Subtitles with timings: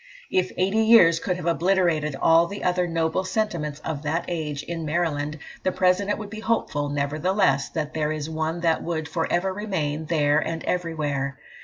[0.31, 4.83] "If eighty years could have obliterated all the other noble sentiments of that age in
[4.83, 9.53] Maryland, the President would be hopeful, nevertheless, that there is one that would for ever
[9.53, 11.37] remain there and everywhere.